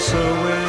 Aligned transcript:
so 0.00 0.18
we. 0.42 0.63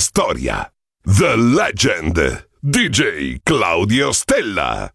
Storia. 0.00 0.72
The 1.04 1.36
Legend. 1.36 2.46
DJ 2.62 3.40
Claudio 3.42 4.12
Stella. 4.12 4.92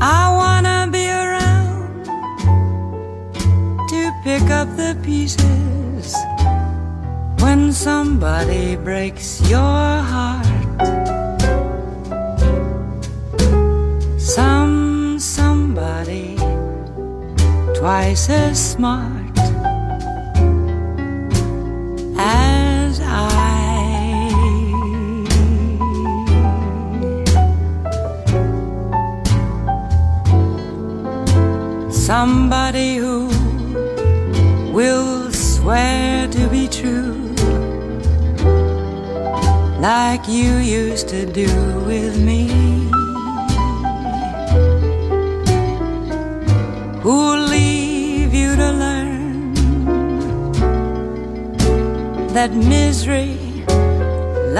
I 0.00 0.36
somebody 7.76 8.74
breaks 8.76 9.46
your 9.50 9.60
heart. 9.60 10.46
Some 14.18 15.18
somebody 15.18 16.36
twice 17.78 18.30
as 18.30 18.56
smart 18.72 19.38
as 22.18 23.00
I. 23.02 23.36
Somebody 31.90 32.96
who 32.96 33.28
will 34.72 35.30
swear 35.32 36.26
to 36.28 36.48
be 36.48 36.68
true, 36.68 37.25
like 39.86 40.26
you 40.26 40.56
used 40.56 41.08
to 41.08 41.24
do 41.24 41.52
with 41.90 42.14
me. 42.28 42.42
Who'll 47.02 47.46
leave 47.56 48.34
you 48.34 48.50
to 48.62 48.68
learn 48.84 49.52
that 52.36 52.50
misery 52.52 53.38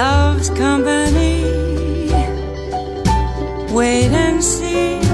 loves 0.01 0.49
company. 0.49 1.35
Wait 3.77 4.11
and 4.25 4.41
see. 4.41 5.06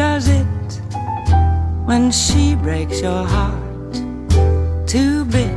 Does 0.00 0.28
it 0.28 0.46
when 1.84 2.10
she 2.10 2.54
breaks 2.54 3.02
your 3.02 3.22
heart 3.22 3.94
to 4.86 5.26
bits. 5.26 5.49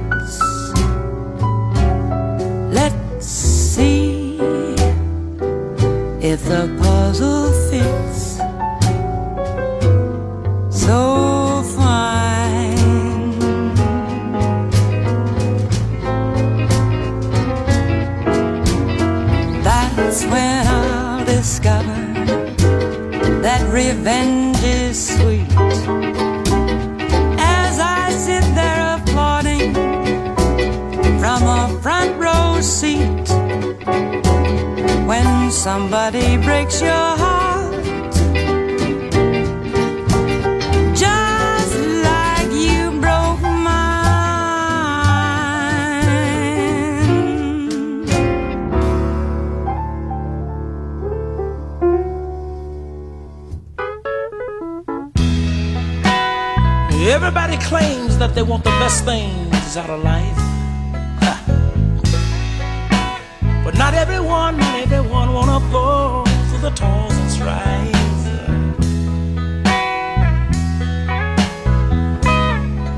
Everybody 57.05 57.57
claims 57.57 58.17
that 58.17 58.33
they 58.33 58.43
want 58.43 58.63
the 58.63 58.69
best 58.79 59.03
things 59.03 59.75
out 59.75 59.89
of 59.89 60.01
life. 60.03 60.37
But 63.65 63.77
not 63.77 63.93
everyone, 63.93 64.57
not 64.57 64.79
everyone 64.79 65.33
wanna 65.33 65.59
go 65.69 66.23
through 66.47 66.59
the 66.59 66.69
toils 66.69 67.13
and 67.13 67.29
strife. 67.29 67.93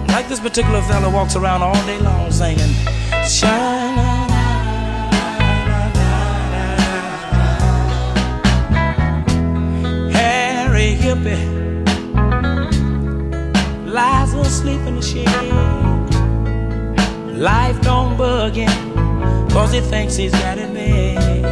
Like 0.10 0.30
this 0.30 0.40
particular 0.40 0.84
fella 0.84 1.10
walks 1.10 1.36
around 1.36 1.64
all 1.64 1.74
day 1.88 1.98
long 1.98 2.32
singing, 2.32 2.74
shine. 3.28 3.96
Harry 10.12 10.96
Hippie 10.96 11.65
lies 13.96 14.34
asleep 14.34 14.82
in 14.82 14.96
the 14.96 15.02
shade. 15.02 15.30
Life 17.34 17.80
don't 17.82 18.18
bug 18.18 18.54
him, 18.54 18.70
cause 19.52 19.72
he 19.72 19.80
thinks 19.80 20.18
he's 20.18 20.34
got 20.34 20.58
it 20.58 20.70
made. 20.74 21.46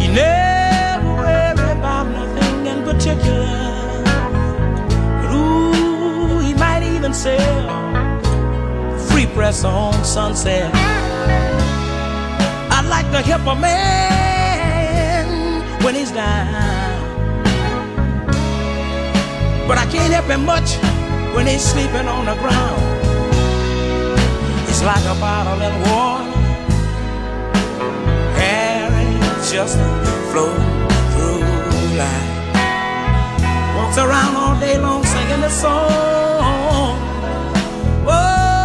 He 0.00 0.08
never 0.08 1.10
worry 1.20 1.70
about 1.76 2.04
nothing 2.04 2.66
in 2.72 2.82
particular. 2.84 4.02
Ooh, 5.30 6.38
he 6.40 6.54
might 6.54 6.82
even 6.82 7.12
sell 7.12 7.68
free 9.10 9.26
press 9.26 9.62
on 9.62 9.92
sunset. 10.04 10.70
I'd 12.76 12.86
like 12.88 13.10
to 13.10 13.20
help 13.30 13.46
a 13.46 13.54
man 13.60 15.28
when 15.82 15.94
he's 15.94 16.12
down. 16.12 16.77
But 19.68 19.76
I 19.76 19.84
can't 19.84 20.10
help 20.10 20.24
him 20.24 20.46
much 20.46 20.76
when 21.34 21.46
he's 21.46 21.62
sleeping 21.62 22.08
on 22.08 22.24
the 22.24 22.34
ground. 22.36 22.82
It's 24.66 24.82
like 24.82 25.04
a 25.04 25.14
bottle 25.20 25.60
in 25.60 25.74
water. 25.82 26.32
Harry 28.40 29.10
just 29.52 29.76
float 30.30 30.56
through 31.12 31.44
life. 32.00 32.38
Walks 33.76 33.98
around 33.98 34.36
all 34.36 34.58
day 34.58 34.78
long 34.78 35.04
singing 35.04 35.42
the 35.42 35.50
song. 35.50 36.96
Oh, 38.06 38.58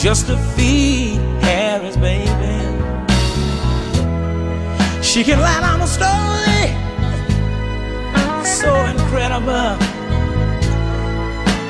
just 0.00 0.26
to 0.28 0.36
feed 0.56 1.18
Harry's 1.42 1.96
baby. 1.98 2.24
She 5.02 5.22
can 5.22 5.38
lie 5.40 5.60
down 5.60 5.82
a 5.82 5.86
story 5.86 6.72
so 8.44 8.74
incredible. 8.86 9.76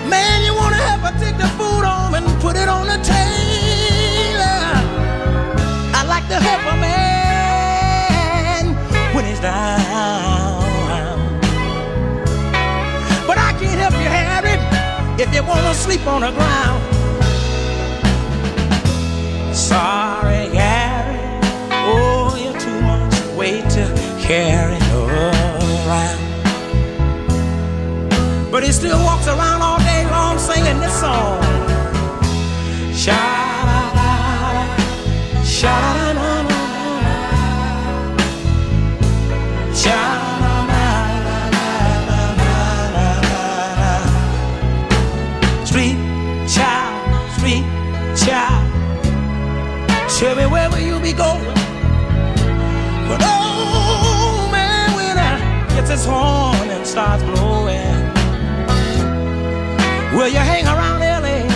Man, 0.09 0.45
you 0.45 0.55
wanna 0.55 0.77
help 0.77 1.01
her 1.11 1.19
take 1.19 1.37
the 1.39 1.49
food 1.59 1.85
home 1.85 2.15
and 2.15 2.25
put 2.41 2.55
it 2.55 2.69
on 2.69 2.87
the 2.87 2.99
table. 3.03 4.79
I 5.99 6.05
like 6.07 6.29
to 6.29 6.37
help 6.37 6.63
a 6.73 6.77
man 6.77 8.65
when 9.13 9.25
he's 9.25 9.41
down. 9.41 10.63
But 13.27 13.39
I 13.39 13.53
can't 13.59 13.81
help 13.85 13.95
you, 13.95 14.09
Harry, 14.19 14.57
if 15.21 15.35
you 15.35 15.43
wanna 15.43 15.75
sleep 15.75 16.07
on 16.07 16.21
the 16.21 16.31
ground. 16.31 16.80
Sorry, 19.71 20.49
Harry. 20.49 21.39
Oh, 21.93 22.35
you're 22.43 22.59
too 22.59 22.81
much 22.81 23.15
weight 23.39 23.63
to 23.71 23.85
carry 24.21 24.77
around. 24.93 26.19
But 28.51 28.65
he 28.65 28.73
still 28.73 28.99
walks 29.05 29.29
around 29.29 29.63
all 29.63 29.79
day 29.79 30.05
long 30.11 30.41
singing 30.41 30.81
this 30.81 30.99
song. 30.99 31.41
Sha 32.93 33.23
la 33.69 33.81
la 33.99 35.45
sha 35.45 35.77
la 35.97 36.10
Tell 50.21 50.37
me 50.37 50.45
where 50.45 50.69
will 50.69 50.81
you 50.81 51.01
be 51.01 51.15
going? 51.15 51.43
But 53.09 53.23
oh 53.25 54.51
man, 54.53 54.95
when 54.95 55.17
I 55.17 55.67
gets 55.71 55.89
his 55.89 56.05
horn 56.05 56.69
and 56.69 56.87
starts 56.87 57.23
blowing, 57.23 58.05
will 60.15 60.29
you 60.29 60.41
hang 60.41 60.67
around 60.67 61.01
LA 61.01 61.49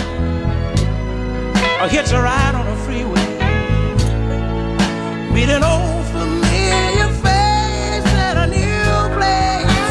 or 1.79 1.89
hitch 1.89 2.11
a 2.11 2.19
ride 2.19 2.55
on 2.55 2.65
the 2.65 2.75
freeway? 2.85 3.27
Meet 5.31 5.49
an 5.49 5.63
old 5.63 6.05
familiar 6.07 7.09
face 7.21 8.09
at 8.17 8.35
a 8.35 8.47
new 8.47 9.15
place. 9.15 9.85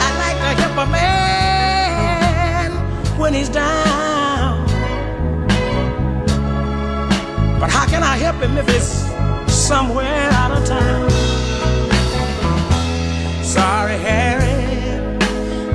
I 0.00 0.08
like 0.22 0.38
to 0.38 0.62
help 0.62 0.88
a 0.88 0.90
man 0.90 2.72
when 3.18 3.34
he's 3.34 3.50
down. 3.50 3.81
But 7.62 7.70
how 7.70 7.86
can 7.86 8.02
I 8.02 8.16
help 8.16 8.42
him 8.42 8.58
if 8.58 8.68
it's 8.68 9.06
somewhere 9.46 10.28
out 10.32 10.50
of 10.50 10.64
town? 10.66 11.08
Sorry, 13.44 13.98
Harry. 13.98 14.56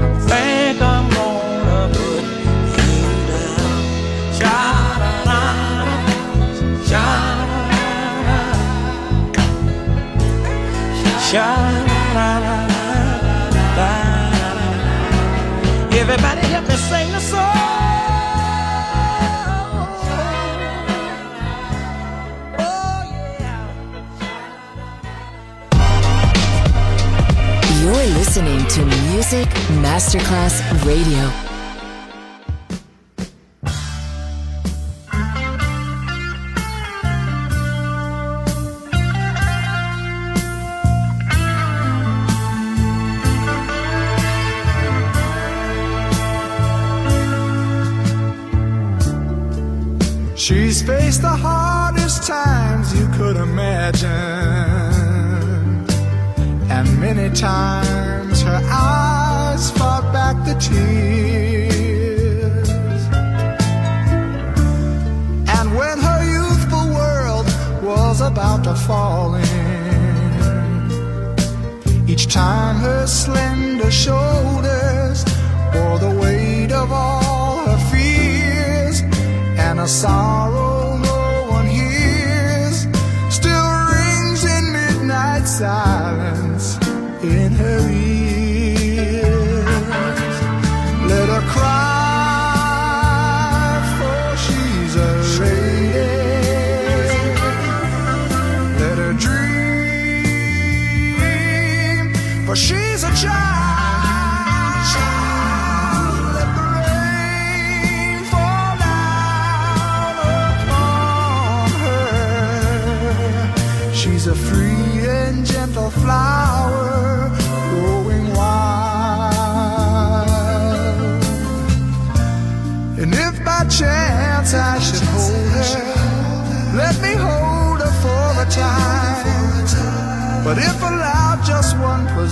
I 0.04 0.20
think 0.28 0.82
I'm 0.82 1.10
gonna 1.16 1.88
put 1.94 2.24
you 2.76 3.08
down. 3.32 3.72
Sha-la-la-la, 4.38 5.42
sha-la-la-la, 6.90 8.40
sha-la-la-la-la. 11.30 12.52
Everybody 16.02 16.44
help 16.52 16.66
me 16.68 16.76
sing 16.76 17.08
the 17.14 17.22
song. 17.22 17.67
You're 28.08 28.16
listening 28.16 28.66
to 28.68 28.86
Music 29.12 29.50
Masterclass 29.84 30.62
Radio. 30.86 31.30
She's 50.38 50.82
faced 50.82 51.24
the 51.24 51.28
hardest 51.28 52.26
times 52.26 52.98
you 52.98 53.06
could 53.18 53.36
imagine. 53.36 54.77
Many 57.00 57.30
times 57.30 58.42
her 58.42 58.62
eyes 58.64 59.70
fought 59.72 60.12
back 60.12 60.36
the 60.46 60.56
tears. 60.56 61.78
And 65.58 65.76
when 65.78 66.00
her 66.00 66.22
youthful 66.38 66.88
world 67.00 67.46
was 67.84 68.20
about 68.22 68.64
to 68.64 68.74
fall 68.76 69.36
in, 69.36 69.46
each 72.10 72.34
time 72.34 72.78
her 72.78 73.06
slender 73.06 73.92
shoulders 73.92 75.24
bore 75.72 76.00
the 76.00 76.18
weight 76.20 76.72
of 76.72 76.92
all 76.92 77.58
her 77.68 77.78
fears 77.92 79.02
and 79.60 79.80
a 79.80 79.88
sorrow 79.88 80.98
no 80.98 81.46
one 81.50 81.68
hears 81.68 82.88
still 83.30 83.70
rings 83.94 84.44
in 84.46 84.74
midnight 84.74 85.46
silence 85.48 85.97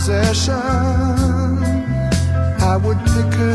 possession, 0.05 0.53
I 2.61 2.77
would 2.77 2.99
pick 2.99 3.33
her 3.39 3.54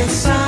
inside. 0.00 0.39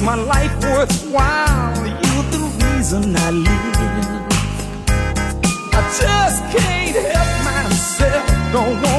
makes 0.00 0.06
my 0.06 0.14
life 0.14 0.52
worthwhile. 0.62 1.86
You're 1.86 2.30
the 2.30 2.38
reason 2.64 3.16
I 3.16 3.30
live. 3.30 4.26
I 5.72 5.80
just 6.00 6.40
can't 6.56 6.96
help 6.96 7.44
myself. 7.44 8.52
Don't 8.52 8.89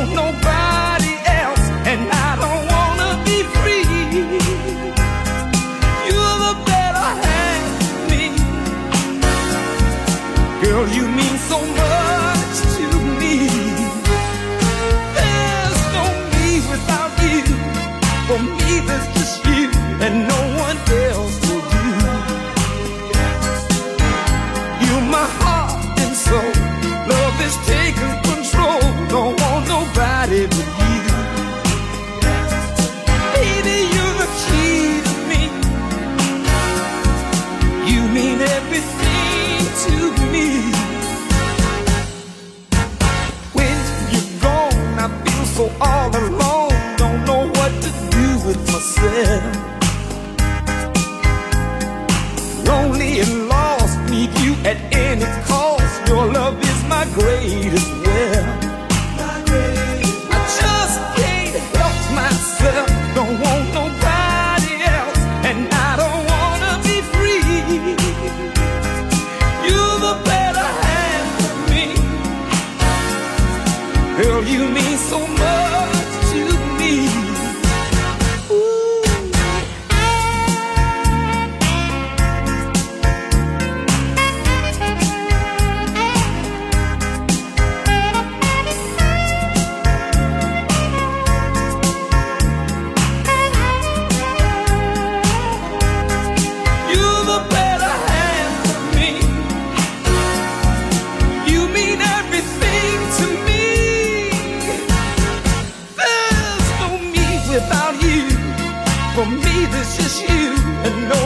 For 109.22 109.28
me, 109.28 109.66
this 109.68 110.00
is 110.00 110.22
you 110.24 110.56
and 110.84 111.10
no 111.10 111.21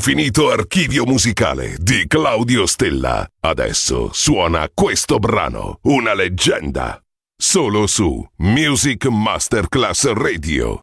Dall'infinito 0.00 0.50
archivio 0.50 1.04
musicale 1.04 1.76
di 1.78 2.06
Claudio 2.06 2.64
Stella. 2.64 3.28
Adesso 3.38 4.08
suona 4.14 4.66
questo 4.72 5.18
brano, 5.18 5.78
una 5.82 6.14
leggenda. 6.14 6.98
Solo 7.36 7.86
su 7.86 8.26
Music 8.36 9.04
Masterclass 9.08 10.10
Radio. 10.12 10.80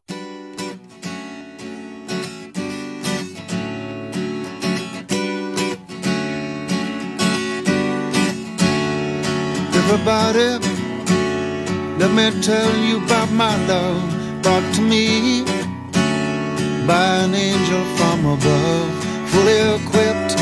Everybody, 9.72 10.64
let 11.98 12.12
me 12.12 12.30
tell 12.40 12.72
you 12.84 13.02
about 13.02 13.28
my 13.32 13.56
love 13.66 14.00
brought 14.42 14.62
to 14.74 14.80
me 14.80 15.42
by 16.86 17.24
an 17.24 17.34
angel 17.34 17.84
from 17.96 18.24
above, 18.24 19.07
fully 19.32 19.58
equipped 19.76 20.34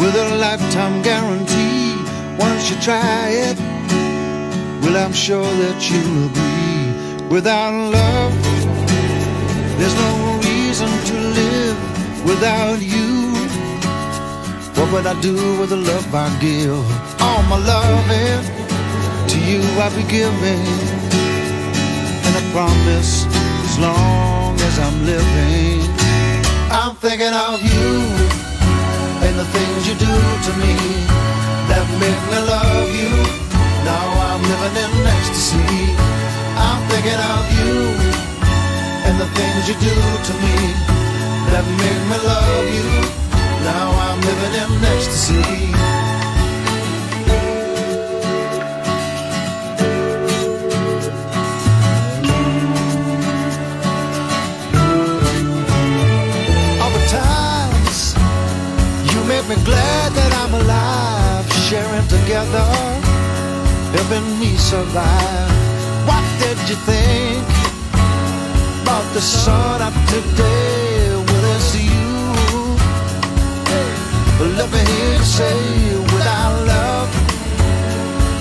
with 0.00 0.14
a 0.24 0.36
lifetime 0.46 1.02
guarantee. 1.02 1.96
Once 2.38 2.70
you 2.70 2.76
try 2.80 3.28
it, 3.48 3.56
well, 4.82 4.96
I'm 4.96 5.12
sure 5.12 5.50
that 5.62 5.78
you'll 5.88 6.26
agree. 6.30 7.28
Without 7.28 7.72
love, 7.98 8.34
there's 9.78 9.96
no 10.06 10.12
reason 10.48 10.90
to 11.08 11.14
live 11.40 11.78
without 12.24 12.80
you. 12.80 13.10
What 14.76 14.88
would 14.92 15.06
I 15.06 15.14
do 15.20 15.34
with 15.58 15.70
the 15.70 15.80
love 15.90 16.14
I 16.14 16.28
give? 16.40 16.84
All 17.20 17.42
my 17.52 17.58
loving 17.72 18.42
to 19.30 19.38
you 19.50 19.62
I'll 19.80 19.94
be 19.96 20.04
giving, 20.18 20.66
and 22.24 22.32
I 22.40 22.42
promise 22.52 23.12
as 23.66 23.78
long 23.78 24.58
as 24.68 24.78
I'm 24.78 24.98
living, 25.06 25.61
I'm 26.72 26.96
thinking 26.96 27.34
of 27.34 27.60
you 27.60 27.88
and 29.26 29.34
the 29.38 29.44
things 29.44 29.80
you 29.88 29.94
do 29.94 30.14
to 30.46 30.52
me 30.56 30.74
that 31.68 31.84
make 32.00 32.22
me 32.32 32.38
love 32.48 32.88
you. 32.88 33.12
Now 33.84 34.06
I'm 34.26 34.40
living 34.40 34.76
in 34.80 34.92
ecstasy. 35.04 35.60
I'm 36.56 36.80
thinking 36.88 37.20
of 37.36 37.44
you 37.60 37.72
and 39.04 39.14
the 39.20 39.28
things 39.36 39.68
you 39.68 39.76
do 39.84 39.96
to 40.28 40.32
me 40.40 40.56
that 41.52 41.64
make 41.76 42.02
me 42.08 42.18
love 42.24 42.66
you. 42.72 42.88
Now 43.68 43.92
I'm 44.06 44.18
living 44.24 44.54
in 44.64 44.70
ecstasy. 44.96 46.01
Glad 59.64 60.12
that 60.12 60.32
I'm 60.42 60.54
alive, 60.54 61.46
sharing 61.68 62.06
together, 62.08 62.68
helping 63.94 64.28
me 64.40 64.56
survive. 64.56 65.50
What 66.08 66.24
did 66.42 66.58
you 66.68 66.76
think 66.90 67.46
about 68.82 69.06
the 69.14 69.20
sun 69.20 69.82
of 69.82 69.94
today? 70.10 71.14
Well, 71.26 71.44
it's 71.54 71.74
you. 71.78 72.10
But 74.38 74.48
let 74.58 74.68
me 74.74 74.80
hear 74.90 75.12
you 75.18 75.24
say, 75.38 75.56
without 76.12 76.54
love, 76.66 77.10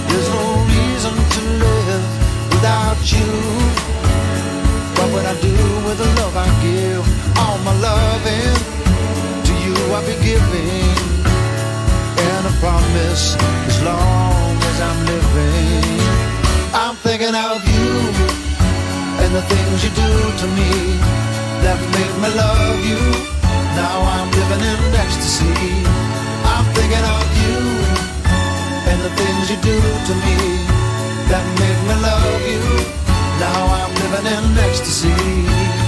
there's 0.09 0.29
no 0.29 0.45
reason 0.73 1.15
to 1.33 1.41
live 1.65 2.05
without 2.53 3.01
you. 3.13 3.31
What 4.97 5.07
would 5.13 5.25
I 5.25 5.35
do 5.41 5.55
with 5.85 5.97
the 6.01 6.09
love 6.21 6.35
I 6.35 6.49
give? 6.65 7.05
All 7.37 7.57
my 7.59 7.73
loving 7.79 8.80
I'll 9.93 10.05
be 10.07 10.15
giving. 10.23 10.87
And 12.31 12.47
I 12.47 12.53
promise 12.63 13.35
as 13.67 13.77
long 13.83 14.55
as 14.69 14.77
I'm 14.79 14.99
living, 15.05 15.99
I'm 16.73 16.95
thinking 17.03 17.35
of 17.35 17.59
you 17.67 17.91
and 19.19 19.31
the 19.35 19.43
things 19.51 19.83
you 19.83 19.91
do 19.91 20.11
to 20.41 20.47
me 20.55 20.71
that 21.63 21.79
make 21.91 22.15
me 22.23 22.29
love 22.39 22.79
you. 22.87 23.03
Now 23.75 23.99
I'm 24.15 24.31
living 24.31 24.63
in 24.63 24.79
ecstasy. 24.95 25.83
I'm 26.47 26.65
thinking 26.71 27.05
of 27.17 27.27
you 27.43 27.59
and 28.87 28.99
the 29.03 29.11
things 29.19 29.43
you 29.51 29.59
do 29.59 29.77
to 30.07 30.13
me 30.23 30.37
that 31.27 31.43
make 31.59 31.79
me 31.89 31.95
love 31.99 32.43
you. 32.47 32.63
Now 33.43 33.59
I'm 33.79 33.91
living 33.99 34.27
in 34.35 34.57
ecstasy. 34.57 35.80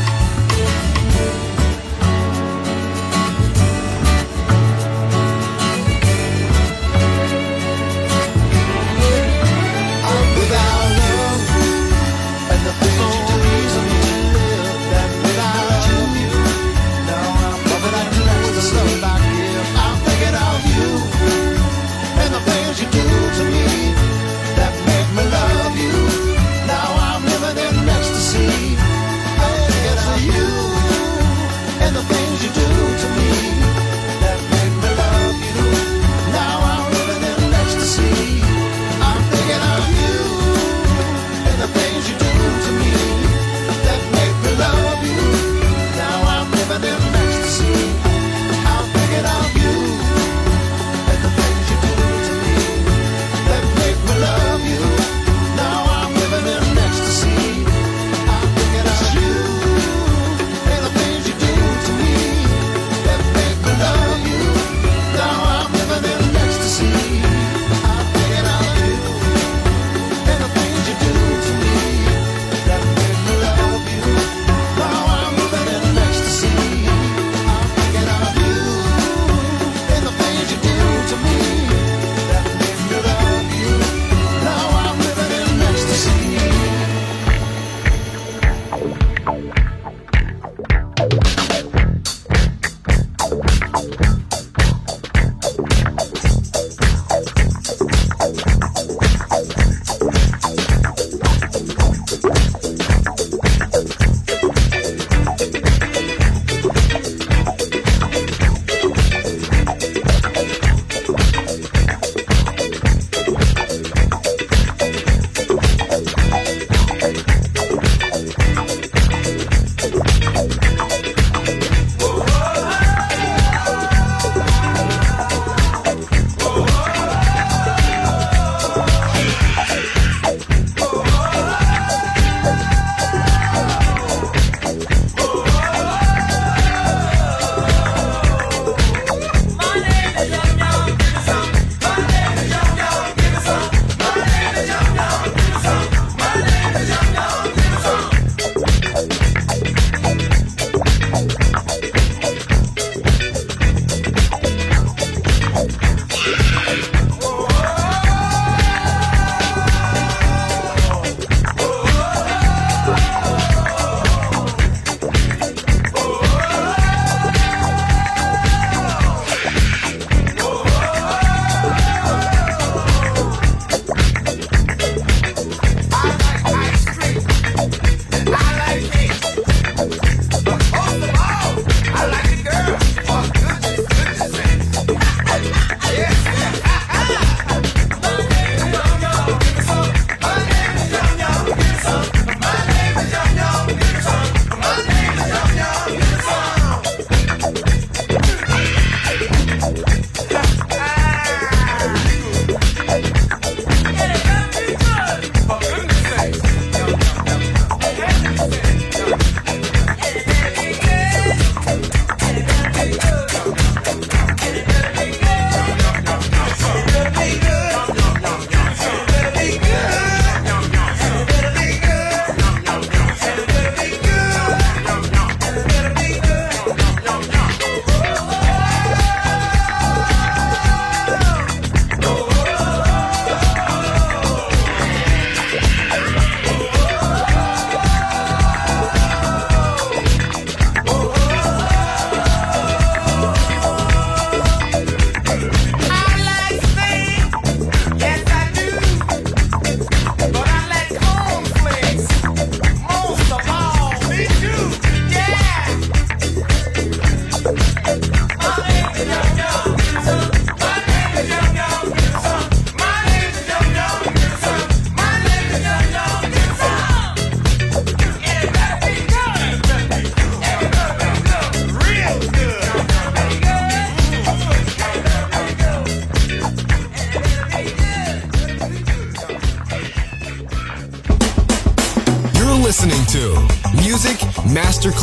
Ecstasy. 18.72 19.12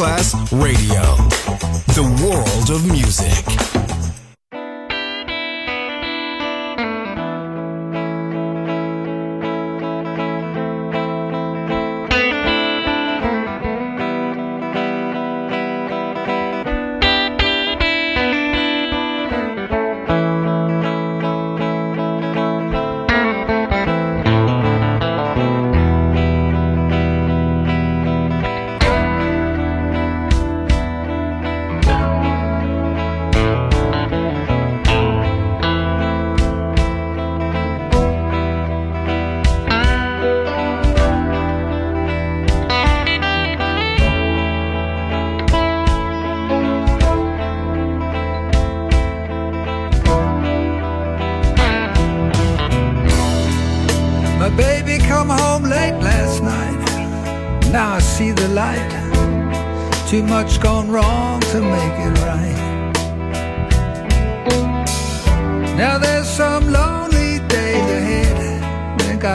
class. 0.01 0.39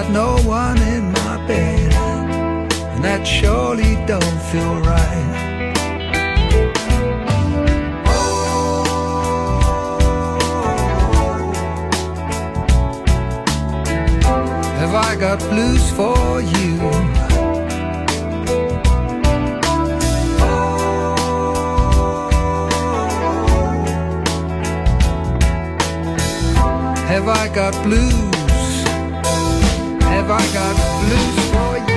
got 0.06 0.14
no 0.14 0.38
one 0.48 0.78
in 0.82 1.12
my 1.12 1.38
bed, 1.48 1.94
and 1.94 3.04
that 3.04 3.26
surely 3.26 3.96
don't 4.06 4.40
feel 4.52 4.80
right. 4.82 5.74
Oh, 8.08 8.84
have 14.80 14.94
I 14.94 15.16
got 15.16 15.40
blues 15.50 15.90
for 15.92 16.42
you? 16.42 16.80
Have 27.08 27.28
I 27.28 27.48
got 27.54 27.74
blues? 27.84 28.35
if 30.26 30.32
I 30.32 30.54
got 30.54 30.76
blues 31.04 31.52
for 31.52 31.92
you. 31.92 31.95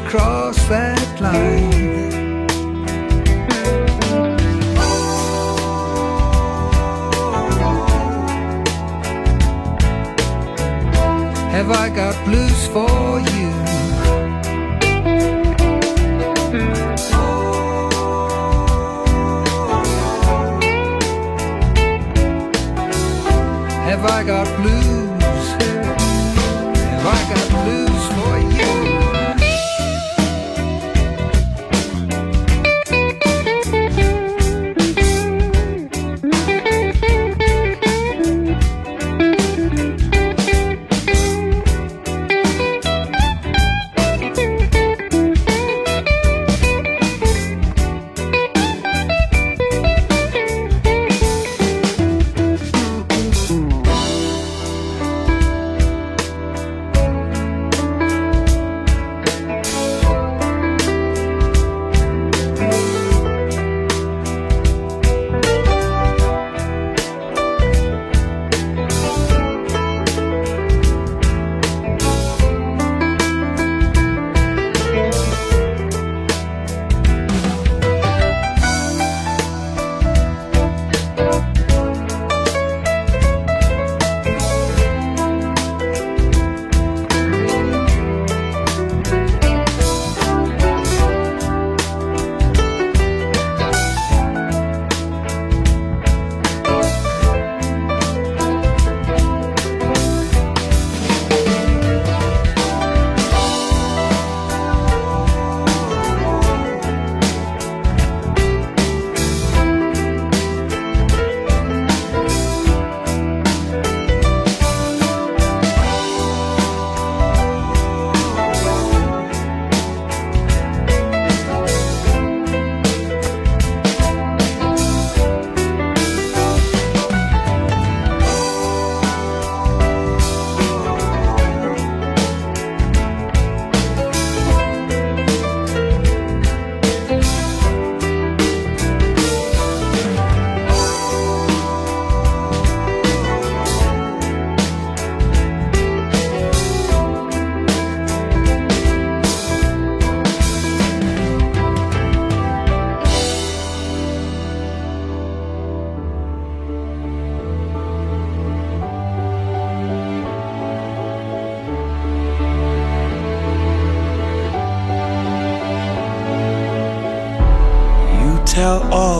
just 0.00 0.68
that 0.68 1.20
line. 1.20 1.83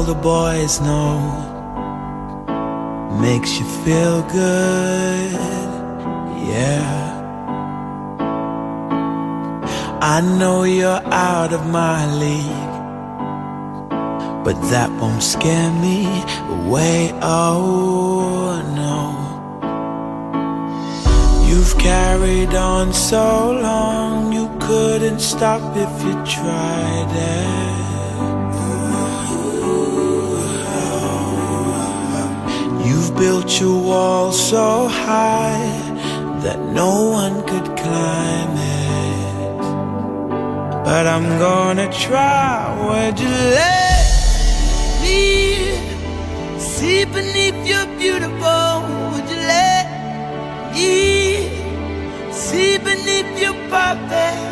The 0.04 0.14
boys 0.14 0.80
know 0.80 1.52
Makes 3.20 3.58
you 3.58 3.64
feel 3.84 4.22
good, 4.22 5.32
yeah. 6.50 7.14
I 10.02 10.20
know 10.20 10.64
you're 10.64 11.02
out 11.06 11.52
of 11.52 11.64
my 11.70 12.12
league, 12.16 12.74
but 14.44 14.60
that 14.70 14.90
won't 15.00 15.22
scare 15.22 15.72
me 15.80 16.06
away. 16.50 17.12
Oh 17.22 18.60
no. 18.82 19.04
You've 21.48 21.78
carried 21.78 22.54
on 22.54 22.92
so 22.92 23.52
long, 23.52 24.32
you 24.32 24.50
couldn't 24.60 25.20
stop 25.20 25.62
if 25.76 26.04
you 26.04 26.14
tried 26.26 27.10
it. 27.12 27.83
Built 33.24 33.58
your 33.58 33.80
wall 33.88 34.32
so 34.32 34.86
high 34.86 35.66
that 36.44 36.58
no 36.80 36.90
one 37.22 37.36
could 37.48 37.68
climb 37.82 38.54
it. 38.80 39.60
But 40.86 41.04
I'm 41.14 41.28
gonna 41.46 41.88
try. 42.06 42.52
Would 42.86 43.16
you 43.24 43.34
let 43.60 44.04
me 45.04 45.22
see 46.70 47.00
beneath 47.16 47.60
your 47.72 47.86
beautiful? 48.02 48.68
Would 49.12 49.26
you 49.32 49.40
let 49.56 49.84
me 50.74 50.92
see 52.42 52.72
beneath 52.88 53.32
your 53.44 53.56
perfect? 53.72 54.42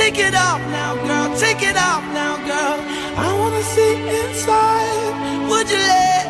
Take 0.00 0.18
it 0.26 0.34
off 0.48 0.62
now, 0.78 0.92
girl. 1.08 1.28
Take 1.44 1.62
it 1.70 1.76
off 1.90 2.04
now, 2.20 2.34
girl. 2.50 2.78
I 3.24 3.28
wanna 3.40 3.64
see 3.74 3.94
inside. 4.20 5.12
Would 5.50 5.68
you 5.74 5.82
let 5.94 6.21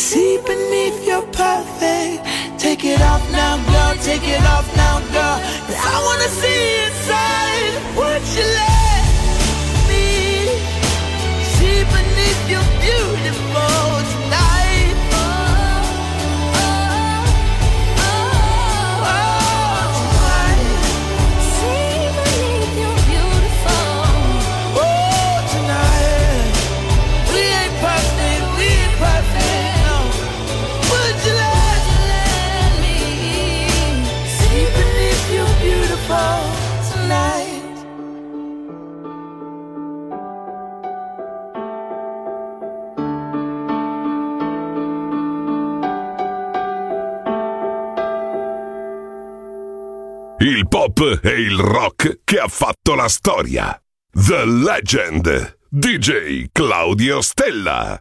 see 0.00 0.38
beneath 0.46 1.06
your 1.06 1.20
perfect? 1.26 2.24
Take 2.58 2.84
it 2.86 3.02
off 3.02 3.22
now, 3.32 3.56
girl. 3.70 3.94
Take 4.02 4.26
it 4.26 4.42
off 4.54 4.66
now, 4.74 4.96
girl. 5.12 5.38
I 5.92 5.96
wanna 6.06 6.30
see 6.40 6.62
inside. 6.86 7.74
Would 7.98 8.24
you 8.36 8.46
let 8.60 9.04
me 9.90 10.06
see 11.52 11.78
beneath 11.94 12.42
your 12.48 12.66
beautiful 12.80 14.19
e 51.00 51.40
il 51.40 51.58
rock 51.58 52.20
che 52.24 52.38
ha 52.38 52.48
fatto 52.48 52.94
la 52.94 53.08
storia. 53.08 53.80
The 54.12 54.44
Legend. 54.44 55.58
DJ 55.70 56.48
Claudio 56.52 57.22
Stella. 57.22 58.00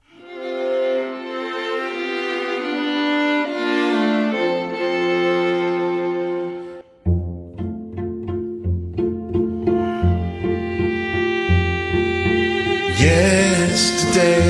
yesterday. 13.00 14.42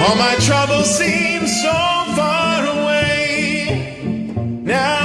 All 0.00 0.16
my 0.16 0.36
troubles 0.46 0.96
seem 0.96 1.46
so 1.46 1.72
far 2.14 2.66
away. 2.66 4.30
Now 4.62 4.99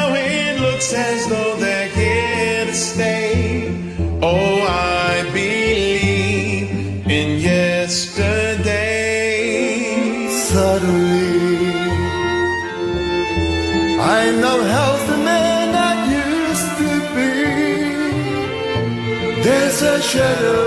shadow 20.16 20.65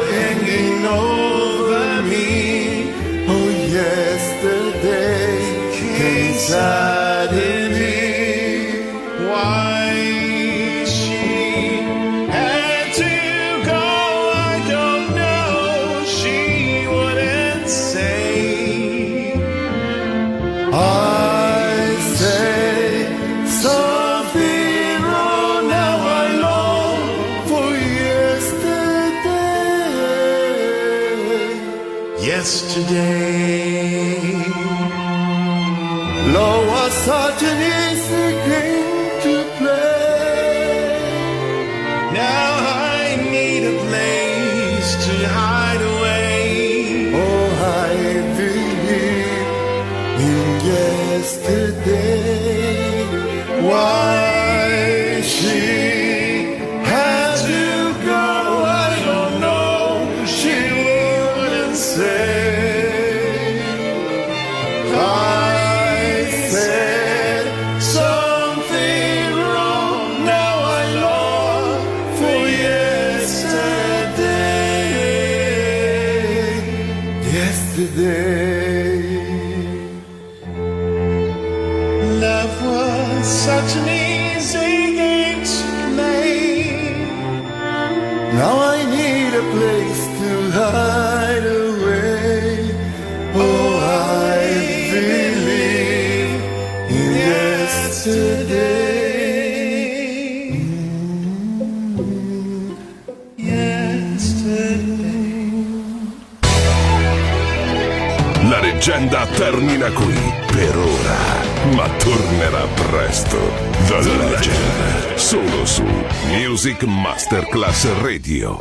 Legend, 114.07 115.15
solo 115.17 115.67
su 115.67 115.83
Music 116.29 116.85
Masterclass 116.85 117.87
Radio. 118.01 118.57